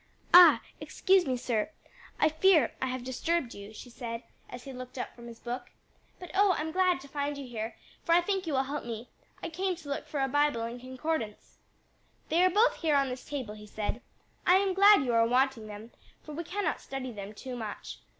[0.33, 1.69] "Ah, excuse me, sir!
[2.19, 5.69] I fear I have disturbed you," she said, as he looked up from his book;
[6.17, 7.75] "but oh, I'm glad to find you here!
[8.03, 9.09] for I think you will help me.
[9.43, 11.59] I came to look for a Bible and Concordance."
[12.29, 14.01] "They are both here on this table," he said.
[14.43, 15.91] "I am glad you are wanting them,
[16.23, 17.99] for we cannot study them too much.